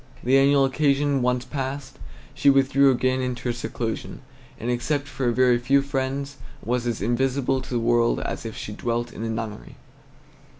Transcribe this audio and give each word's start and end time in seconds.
The 0.23 0.35
annual 0.39 0.65
occasion 0.65 1.21
once 1.21 1.45
past, 1.45 1.99
she 2.33 2.49
withdrew 2.49 2.89
again 2.89 3.21
into 3.21 3.43
her 3.43 3.53
seclusion, 3.53 4.21
and 4.59 4.71
except 4.71 5.07
for 5.07 5.29
a 5.29 5.31
very 5.31 5.59
few 5.59 5.83
friends 5.83 6.37
was 6.63 6.87
as 6.87 7.03
invisible 7.03 7.61
to 7.61 7.69
the 7.69 7.79
world 7.79 8.19
as 8.19 8.43
if 8.43 8.57
she 8.57 8.71
had 8.71 8.79
dwelt 8.81 9.13
in 9.13 9.21
a 9.23 9.29
nunnery. 9.29 9.75